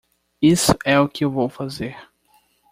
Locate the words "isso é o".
0.41-1.07